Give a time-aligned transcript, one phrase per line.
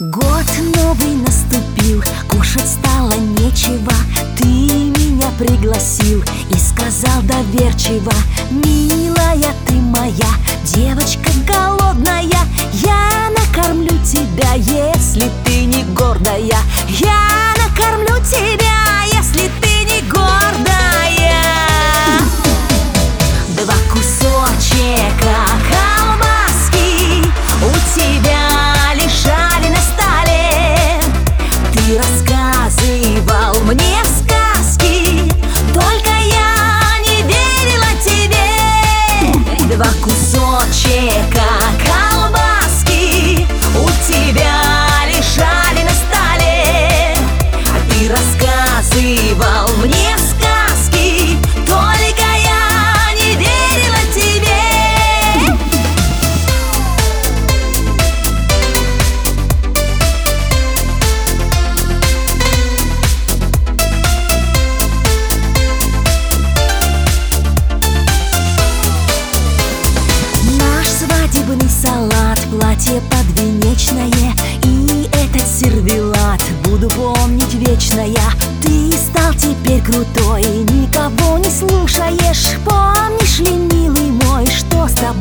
[0.00, 0.46] Год
[0.76, 3.92] новый наступил, кушать стало нечего.
[4.36, 8.12] Ты меня пригласил и сказал доверчиво.
[8.48, 10.30] Милая ты моя,
[10.62, 12.30] девочка голодная
[12.74, 14.54] Я накормлю тебя,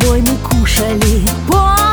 [0.07, 1.25] тобой мы кушали.
[1.47, 1.86] Помню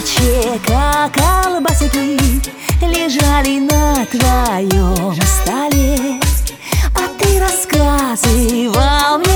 [0.00, 2.18] ночи, как колбасики,
[2.82, 6.20] лежали на твоем столе,
[6.94, 9.29] а ты рассказывал мне.